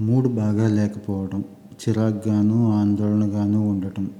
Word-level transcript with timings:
Mood 0.00 0.28
బాగా 0.28 0.68
లేకపోవడం 0.68 1.44
చిరాకుగాను 1.74 2.72
ఆందోళనగాను 2.72 3.68
ఉండటం 3.70 4.10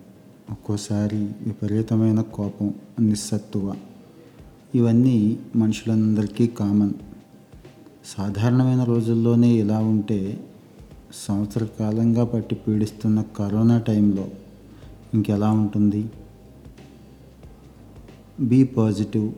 ఒక్కోసారి 0.51 1.17
విపరీతమైన 1.17 2.21
కోపం 2.21 2.75
నిస్సత్తువ. 3.01 3.75
ఇవన్నీ 4.75 5.39
మనుషులందరికీ 5.57 6.47
కామన్. 6.47 6.93
సాధారణమైన 8.05 8.85
రోజుల్లోనే 8.85 9.49
ఇలా 9.49 9.79
ఉంటే 9.79 10.41
సంవత్సర 11.29 11.67
కాలంగా 11.81 12.25
పట్టి 12.25 12.55
పీడిస్తున్న 12.55 13.25
కరోనా 13.37 13.79
టైంలో 13.79 14.29
ఇంకెలా 15.15 15.51
ఉంటుంది? 15.51 16.11
Be 18.41 18.65
positive. 18.65 19.33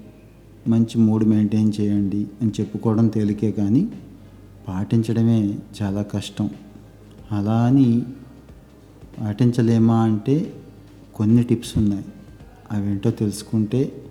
మంచి 0.68 0.98
మూడ్ 0.98 1.24
మెయింటైన్ 1.24 1.72
చేయండి 1.80 2.26
అని 2.42 2.52
చెప్పుకోవడం 2.60 3.08
తేలికే 3.08 3.52
కానీ 3.52 3.88
పాటించడమే 4.68 5.58
చాలా 5.82 6.02
కష్టం. 6.02 6.50
అలా 7.32 7.66
అని 7.66 8.02
పాటించలేమా 9.20 10.02
అంటే 10.02 10.52
కొన్ని 11.14 11.42
టిప్స్ 11.42 11.78
ఉన్నాయి. 11.78 12.04
అవేంటో 12.72 13.10
తెలుసుకుంటే 13.10 14.02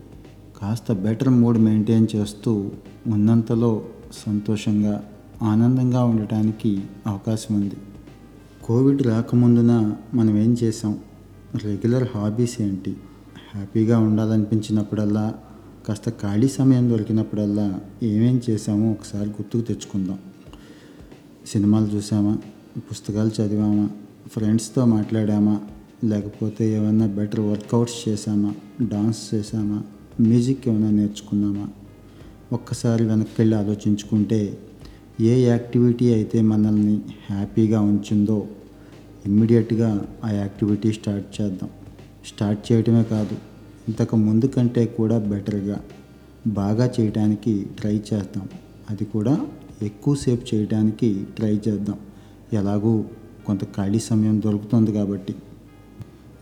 కాస్త 0.61 0.91
బెటర్ 0.91 1.29
మూడ్ 1.29 1.57
మెయింటైన్ 1.57 2.07
చేస్తూ 2.15 2.71
ఉన్నంతలో 3.07 3.85
సంతోషంగా 4.25 5.03
ఆనందంగా 5.41 6.03
ఉండటానికి 6.03 6.83
అవకాశం 7.07 7.55
ఉంది. 7.55 7.75
కోవిడ్ 8.63 9.03
రాకముందున 9.03 9.95
మనం 10.13 10.37
ఏం 10.37 10.57
చేసాం 10.63 10.97
రెగ్యులర్ 11.63 12.07
హాబీస్ 12.15 12.61
ఏంటి? 12.61 12.95
హ్యాపీగా 13.55 13.99
ఉండాలనిపించినప్పుడల్లా 13.99 15.33
కాస్త 15.87 16.09
ఖాళీ 16.09 16.47
సమయం 16.47 16.89
దొరికినప్పుడల్లా 16.89 17.79
ఏమేం 18.03 18.41
చేసామో 18.49 18.91
ఒకసారి 18.91 19.29
గుర్తుకు 19.29 19.61
తెచ్చుకుందాం. 19.61 20.19
సినిమాలు 21.47 21.85
చూసామా 21.85 22.37
పుస్తకాలు 22.77 23.41
చదివామా? 23.41 23.89
ఫ్రెండ్స్తో 24.27 24.85
మాట్లాడామా? 24.85 25.61
లేకపోతే 26.03 26.73
ఏమైనా 26.73 27.07
బెటర్ 27.07 27.39
వర్కౌట్స్ 27.39 28.09
చేసామా 28.09 28.53
డాన్స్ 28.81 29.35
చేసామా 29.35 29.83
మ్యూజిక్ 30.19 30.67
ఏమైనా 30.67 30.89
నేర్చుకున్నామా? 30.89 31.67
ఒక్కసారి 32.53 33.05
వెనక్కి 33.05 33.35
వెళ్ళి 33.39 33.57
ఆలోచించుకుంటే 33.57 34.57
ఏ 35.21 35.45
యాక్టివిటీ 35.45 36.13
అయితే 36.13 36.41
మనల్ని 36.41 37.01
హ్యాపీగా 37.29 37.81
ఉంచిందో 37.81 38.47
ఇమ్మీడియట్గా 39.25 40.07
ఆ 40.23 40.31
యాక్టివిటీ 40.31 40.93
స్టార్ట్ 40.93 41.41
చేద్దాం. 41.41 41.69
స్టార్ట్ 42.27 42.71
చేయటమే 42.71 43.03
కాదు 43.03 43.35
ఇంతకు 43.87 44.15
ముందు 44.15 44.45
కంటే 44.45 44.85
కూడా 44.85 45.19
బెటర్గా 45.19 45.81
బాగా 46.47 46.91
చేయడానికి 46.99 47.67
ట్రై 47.79 47.95
చేద్దాం. 47.95 48.49
అది 48.89 49.05
కూడా 49.05 49.47
ఎక్కువసేపు 49.81 50.55
చేయడానికి 50.55 51.25
ట్రై 51.37 51.55
చేద్దాం. 51.55 51.95
ఎలాగూ 52.53 53.03
కొంత 53.47 53.63
ఖాళీ 53.63 53.99
సమయం 53.99 54.41
దొరుకుతుంది 54.41 54.93
కాబట్టి. 54.93 55.35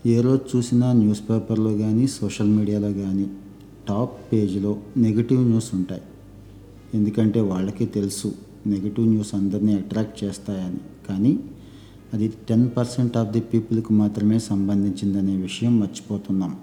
ఏ 0.06 0.20
రోజు 0.20 0.56
చూసినా 0.56 0.92
న్యూస్ 0.92 1.22
పేపర్లో 1.30 1.72
కానీ 1.76 2.06
సోషల్ 2.06 2.48
మీడియాలో 2.48 2.92
కానీ 2.92 3.26
టాప్ 3.88 4.32
పేజీలో 4.32 4.78
నెగిటివ్ 4.96 5.42
న్యూస్ 5.48 5.74
ఉంటాయి. 5.74 6.02
ఎందుకంటే 6.94 7.40
వాళ్ళకి 7.40 7.86
తెలుసు 7.86 8.32
నెగిటివ్ 8.66 9.08
న్యూస్ 9.08 9.34
అందరినీ 9.34 9.74
అట్రాక్ట్ 9.74 10.24
చేస్తాయని. 10.24 10.80
కానీ 11.08 11.40
అది 12.14 12.32
టెన్ 12.48 12.70
పర్సెంట్ 12.76 13.16
ఆఫ్ 13.16 13.28
ది 13.28 13.40
పీపుల్కి 13.40 13.92
మాత్రమే 13.92 14.38
సంబంధించిందనే 14.38 15.36
విషయం 15.36 15.80
మర్చిపోతున్నాం. 15.80 16.56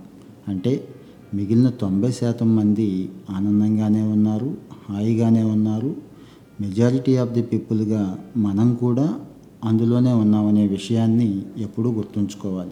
అంటే 0.48 0.88
మిగిలిన 1.34 1.70
తొంభై 1.70 2.12
శాతం 2.12 2.56
మంది 2.56 3.10
ఆనందంగానే 3.30 4.02
ఉన్నారు 4.02 4.58
హాయిగానే 4.90 5.44
ఉన్నారు 5.44 6.11
మెజారిటీ 6.62 7.18
ఆఫ్ 7.18 7.30
ది 7.30 7.42
పీపుల్గా 7.42 8.20
మనం 8.38 8.76
కూడా 8.76 9.20
అందులోనే 9.64 10.14
ఉన్నామనే 10.14 10.68
విషయాన్ని 10.68 11.42
ఎప్పుడూ 11.58 11.92
గుర్తుంచుకోవాలి. 11.92 12.72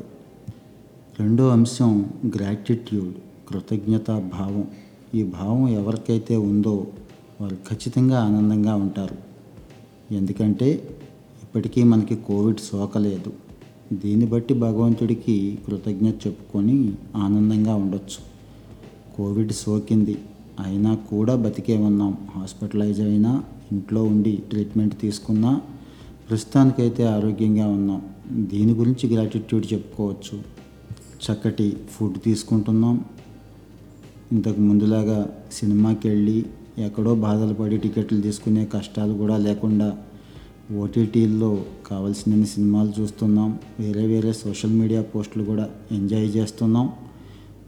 రెండో 1.20 1.48
అంశం 1.48 2.06
గ్రాటిట్యూడ్ 2.36 3.14
కృతజ్ఞతా 3.50 4.20
భావం. 4.20 4.68
ఈ 5.16 5.24
భావం 5.24 5.70
ఎవరికైతే 5.70 6.36
ఉందో 6.36 6.88
వారు 7.42 7.56
ఖచ్చితంగా 7.56 8.20
ఆనందంగా 8.20 8.76
ఉంటారు. 8.76 9.16
ఎందుకంటే 10.14 10.98
ఇప్పటికీ 11.44 11.84
మనకి 11.84 12.16
కోవిడ్ 12.16 12.60
సోకలేదు 12.60 13.34
దీన్ని 13.94 14.26
బట్టి 14.26 14.54
భగవంతుడికి 14.54 15.60
కృతజ్ఞత 15.68 16.28
చెప్పుకొని 16.28 16.94
ఆనందంగా 17.16 17.76
ఉండొచ్చు. 17.76 18.20
కోవిడ్ 19.18 19.52
సోకింది. 19.52 20.18
అయినా 20.60 20.96
కూడా 20.96 21.36
బతికే 21.36 21.78
ఉన్నాం. 21.78 22.18
హాస్పిటలైజ్ 22.36 23.02
అయినా 23.02 23.44
ఇంట్లో 23.72 24.04
ఉండి 24.04 24.44
ట్రీట్మెంట్ 24.50 25.00
తీసుకున్నా 25.00 25.62
ప్రస్తుతానికైతే 26.30 27.04
ఆరోగ్యంగా 27.04 27.68
ఉన్నాం. 27.68 28.02
దీని 28.32 28.74
గురించి 28.74 29.14
గ్రాటిట్యూడ్ 29.14 29.74
చెప్పుకోవచ్చు. 29.74 30.42
చక్కటి 31.26 31.78
ఫుడ్ 31.90 32.22
తీసుకుంటున్నాం. 32.22 33.06
ఇంతకు 34.32 34.62
ముందులాగా 34.62 35.30
సినిమాకి 35.52 36.10
వెళ్ళి 36.10 36.46
ఎక్కడో 36.78 37.16
బాధలు 37.16 37.54
పడి 37.54 37.78
టికెట్లు 37.78 38.22
తీసుకునే 38.22 38.66
కష్టాలు 38.66 39.14
కూడా 39.14 39.38
లేకుండా 39.38 39.98
ఓటీటీల్లో 40.78 41.64
కావాల్సిన 41.88 42.44
సినిమాలు 42.44 43.02
చూస్తున్నాం. 43.02 43.60
వేరే 43.80 44.06
వేరే 44.06 44.34
సోషల్ 44.34 44.72
మీడియా 44.72 45.02
పోస్టులు 45.02 45.44
కూడా 45.44 45.70
ఎంజాయ్ 45.92 46.36
చేస్తున్నాం. 46.36 46.90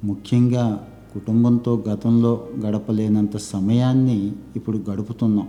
ముఖ్యంగా 0.03 0.87
కుటుంబంతో 1.13 1.83
గతంలో 1.89 2.47
గడపలేనంత 2.65 3.37
సమయాన్ని 3.37 4.31
ఇప్పుడు 4.55 4.77
గడుపుతున్నాం. 4.89 5.47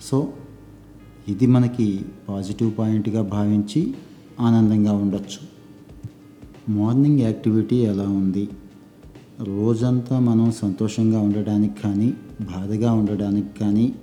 సో 0.00 0.32
ఇది 1.28 1.46
మనకి 1.46 2.04
పాజిటివ్ 2.28 2.78
పాయింట్గా 2.78 3.22
భావించి 3.22 3.94
ఆనందంగా 4.40 4.92
ఉండొచ్చు. 4.92 5.56
మార్నింగ్ 6.72 7.20
యాక్టివిటీ 7.20 7.76
ఎలా 7.76 8.02
ఉంది? 8.02 8.48
రోజంతా 9.42 10.18
మనం 10.18 10.52
సంతోషంగా 10.52 11.20
ఉండడానికి 11.20 11.80
కానీ 11.80 12.14
బాధగా 12.40 12.92
ఉండడానికి 12.92 13.58
కానీ 13.60 13.94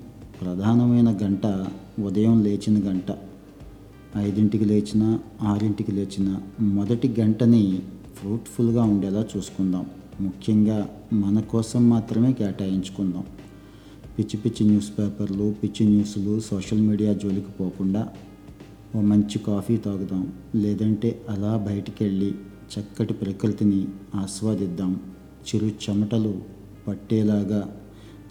ప్రధానమైన 0.42 1.18
గంట 1.24 1.66
ఉదయం 2.04 2.44
లేచిన 2.44 2.90
గంట. 2.90 3.16
ఐదింటికి 4.18 4.66
లేచిన 4.66 5.20
ఆరింటికి 5.42 5.92
లేచిన 5.92 6.38
మొదటి 6.62 7.16
గంటని 7.20 7.82
ఫ్రూట్ఫుల్గా 8.16 8.84
ఉండేలా 8.84 9.26
చూసుకుందాం. 9.38 9.86
ముఖ్యంగా 10.22 10.90
మన 11.14 11.40
కోసం 11.40 11.90
మాత్రమే 11.90 12.34
కేటాయించుకుందాం. 12.34 13.24
పిచ్చి 14.20 14.38
పిచ్చి 14.38 14.68
న్యూస్ 14.68 14.92
పేపర్లు 15.00 15.56
పిచ్చి 15.64 15.86
న్యూస్లు 15.86 16.40
సోషల్ 16.40 16.82
మీడియా 16.82 17.14
జోలికి 17.14 17.52
పోకుండా 17.60 18.10
ఓ 18.96 19.02
మంచి 19.02 19.40
కాఫీ 19.40 19.78
తాగుదాం. 19.78 20.34
లేదంటే 20.56 21.26
అలా 21.30 21.58
బయటికెళ్ళి 21.58 22.36
చక్కటి 22.74 23.14
ప్రకృతిని 23.14 23.88
ఆస్వాదిద్దాం. 24.16 25.00
చిరు 25.48 25.66
చెమటలు 25.66 26.42
పట్టేలాగా 26.88 27.76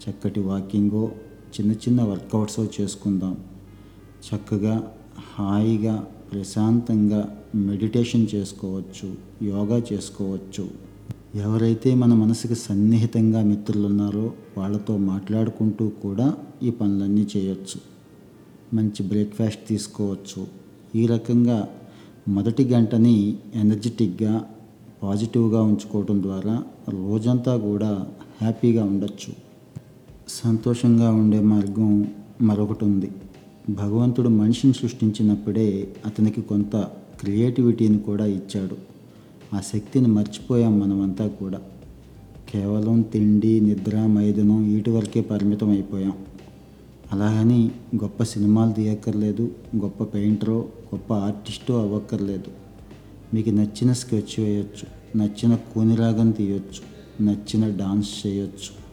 చక్కటి 0.03 0.39
వాకింగో 0.39 1.11
చిన్న 1.55 1.71
చిన్న 1.71 2.01
వర్కౌట్స్ 2.01 2.81
చేసుకుందాం. 2.81 3.37
చక్కగా 4.29 4.91
హాయిగా 5.35 6.07
ప్రశాంతంగా 6.31 7.43
మెడిటేషన్ 7.55 8.27
చేసుకోవచ్చు 8.35 9.15
యోగా 9.43 9.83
చేసుకోవచ్చు. 9.93 10.92
ఎవరైతే 11.35 11.93
మన 11.95 12.13
మనసుకి 12.13 12.55
సన్నిహితంగా 12.55 13.43
మిత్రులు 13.43 13.87
ఉన్నారో 13.87 14.33
వాళ్ళతో 14.57 14.97
మాట్లాడుకుంటూ 14.97 15.89
కూడా 15.89 16.33
ఈ 16.63 16.69
పనులన్నీ 16.69 17.27
చేయొచ్చు. 17.37 17.79
మంచి 18.75 19.03
బ్రేక్ఫాస్ట్ 19.03 19.67
తీసుకోవచ్చు. 19.67 20.47
ఈ 20.95 21.05
రకంగా 21.05 21.69
మొదటి 22.27 22.63
గంటని 22.63 23.37
ఎనర్జెటిక్గా 23.55 24.45
పాజిటివ్గా 25.03 25.61
ఉంచుకోవడం 25.61 26.21
ద్వారా 26.21 26.63
రోజంతా 26.89 27.57
కూడా 27.57 28.07
హ్యాపీగా 28.41 28.83
ఉండొచ్చు. 28.85 29.33
సంతోషంగా 30.27 31.11
ఉండే 31.11 31.39
మార్గం 31.39 32.13
మరొకటి 32.41 32.85
ఉంది. 32.85 33.11
భగవంతుడు 33.69 34.29
మనిషిని 34.29 34.73
సృష్టించినప్పుడే 34.73 35.93
అతనికి 36.05 36.41
కొంత 36.41 36.75
క్రియేటివిటీని 37.19 37.99
కూడా 37.99 38.25
ఇచ్చాడు. 38.25 38.92
ఆ 39.53 39.59
శక్తిని 39.59 40.07
మర్చిపోయాం 40.07 40.79
మనమంతా 40.79 41.27
కూడా. 41.27 41.61
కేవలం 42.49 43.01
తిండి 43.01 43.61
నిద్ర 43.61 44.05
మైదనం 44.05 44.73
వీటి 44.73 44.89
వరకే 44.89 45.21
పరిమితం 45.21 45.69
అయిపోయాం. 45.69 46.13
అలాగని 47.11 47.71
గొప్ప 47.95 48.23
సినిమాలు 48.23 48.71
తీయక్కర్లేదు 48.71 49.51
గొప్ప 49.75 50.03
పెయింటరో 50.03 50.59
గొప్ప 50.61 51.13
ఆర్టిస్టో 51.13 51.81
అవ్వక్కర్లేదు. 51.81 52.51
మీకు 53.33 53.49
నచ్చిన 53.49 53.93
స్కెచ్ 53.93 54.39
వేయచ్చు 54.39 55.17
నచ్చిన 55.17 55.55
కూనిరాగం 55.55 56.31
తీయొచ్చు 56.31 56.93
నచ్చిన 57.23 57.77
డాన్స్ 57.77 58.27
చేయొచ్చు. 58.27 58.83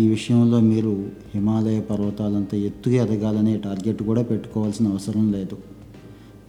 ఈ 0.00 0.08
విషయంలో 0.08 0.60
మీరు 0.60 1.10
హిమాలయ 1.34 1.80
పర్వతాలంత 1.80 2.54
ఎత్తుగా 2.54 3.04
ఎదగాలనే 3.04 3.56
టార్గెట్ 3.56 4.02
కూడా 4.02 4.22
పెట్టుకోవాల్సిన 4.22 4.88
అవసరం 4.88 5.32
లేదు. 5.32 5.56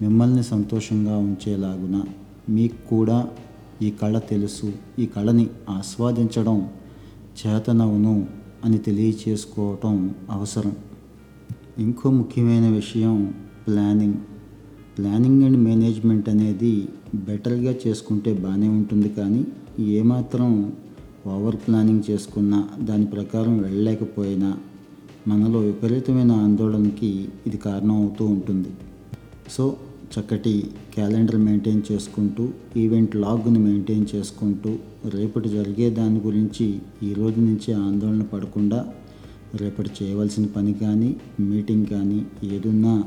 మిమ్మల్ని 0.01 0.43
సంతోషంగా 0.43 1.17
ఉంచేలాగున 1.17 2.03
మీకు 2.49 2.89
కూడా 2.89 3.27
ఈ 3.81 3.91
కళ 3.91 4.17
తెలుసు. 4.17 4.73
ఈ 4.99 5.05
కళని 5.05 5.49
ఆస్వాదించడం 5.69 6.69
చేతనవును 7.39 8.27
అని 8.65 8.77
తెలియచేసుకోవటం 8.77 10.15
అవసరం. 10.29 10.75
ఇంకో 11.79 12.11
ముఖ్యమైన 12.11 12.69
విషయం 12.69 13.33
ప్లానింగ్. 13.67 14.15
ప్లానింగ్ 14.97 15.43
అండ్ 15.43 15.57
మేనేజ్మెంట్ 15.57 16.29
అనేది 16.29 16.87
బెటర్గా 17.15 17.75
చేసుకుంటే 17.87 18.33
బాగానే 18.33 18.67
ఉంటుంది 18.67 19.09
కానీ 19.09 19.47
ఏమాత్రం 19.79 20.73
ఓవర్ 21.27 21.55
ప్లానింగ్ 21.55 22.11
చేసుకున్నా 22.11 22.69
దాని 22.79 23.05
ప్రకారం 23.05 23.57
వెళ్ళలేకపోయినా 23.57 24.57
మనలో 25.27 25.59
విపరీతమైన 25.59 26.31
ఆందోళనకి 26.31 27.27
ఇది 27.47 27.57
కారణం 27.57 27.95
అవుతూ 27.95 28.25
ఉంటుంది. 28.25 28.69
సో 29.51 29.75
చక్కటి 30.13 30.53
క్యాలెండర్ 30.95 31.37
మెయింటైన్ 31.37 31.81
చేసుకుంటూ 31.91 32.49
ఈవెంట్ 32.77 33.15
లాగ్ని 33.15 33.59
మెయింటైన్ 33.59 34.05
చేసుకుంటూ 34.15 34.71
రేపటి 35.05 35.49
జరిగే 35.49 35.89
దాని 35.89 36.19
గురించి 36.19 36.79
ఈ 37.03 37.13
రోజు 37.13 37.39
నుంచి 37.39 37.73
ఆందోళన 37.73 38.21
పడకుండా 38.21 38.79
రేపటి 39.55 39.91
చేయవలసిన 40.03 40.45
పని 40.45 40.73
కానీ 40.73 41.15
మీటింగ్ 41.39 41.85
కానీ 41.85 42.25
ఏదున్నా 42.55 43.03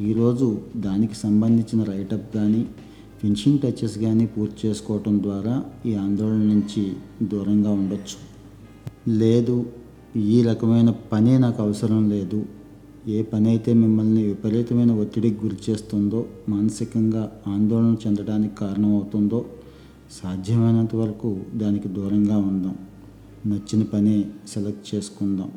ఈరోజు 0.00 0.60
దానికి 0.76 1.14
సంబంధించిన 1.14 1.82
రైటప్ 1.82 2.34
కానీ 2.34 2.66
ఫినిషింగ్ 3.20 3.58
టచెస్ 3.58 3.98
కానీ 3.98 4.26
పూర్తి 4.26 4.68
చేసుకోవటం 4.68 5.22
ద్వారా 5.22 5.62
ఈ 5.86 5.94
ఆందోళన 5.94 6.42
నుంచి 6.42 6.92
దూరంగా 7.22 7.70
ఉండొచ్చు. 7.70 8.16
లేదు 9.08 9.66
ఈ 10.16 10.42
రకమైన 10.42 10.90
పనే 11.12 11.38
నాకు 11.38 11.62
అవసరం 11.62 12.08
లేదు. 12.10 12.40
ఏ 13.10 13.22
పని 13.22 13.48
అయితే 13.48 13.72
మిమ్మల్ని 13.72 14.22
విపరీతమైన 14.22 14.92
ఒత్తిడికి 14.92 15.44
గురి 15.44 15.56
చేస్తుందో 15.70 16.26
మానసికంగా 16.48 17.42
ఆందోళన 17.46 17.96
చెందడానికి 18.06 18.56
కారణమవుతుందో 18.56 19.44
సాధ్యమైనంత 20.22 20.96
వరకు 20.96 21.40
దానికి 21.54 21.88
దూరంగా 21.88 22.36
ఉందాం. 22.36 22.78
నచ్చిన 23.46 23.82
పని 23.82 24.24
సెలెక్ట్ 24.48 24.94
చేసుకుందాం. 24.94 25.52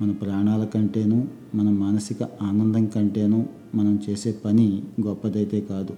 మన 0.00 0.12
ప్రాణాల 0.12 0.64
కంటేనూ 0.64 1.24
మన 1.54 1.70
మానసిక 1.70 2.22
ఆనందం 2.22 2.86
కంటేనూ 2.86 3.44
మనం 3.74 4.00
చేసే 4.10 4.32
పని 4.44 4.82
గొప్పదైతే 5.06 5.60
కాదు. 5.60 5.96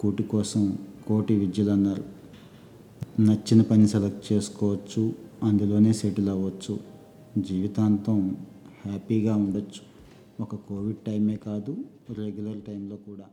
కోటి 0.00 0.22
కోసం 0.22 0.78
కోటి 1.06 1.34
విద్యలు 1.34 1.70
అన్నారు. 1.70 2.04
నచ్చిన 3.20 3.62
పని 3.62 3.88
సెలెక్ట్ 3.88 4.32
చేసుకోవచ్చు 4.32 5.12
అందులోనే 5.42 5.92
సెటిల్ 5.92 6.28
అవ్వచ్చు. 6.28 6.78
జీవితాంతం 7.38 8.36
హ్యాపీగా 8.86 9.36
ఉండొచ్చు. 9.36 9.89
ఒక 10.40 10.56
కోవిడ్ 10.56 11.00
టైమే 11.06 11.36
కాదు 11.36 11.72
రెగ్యులర్ 12.18 12.62
టైంలో 12.62 12.96
కూడా. 12.96 13.26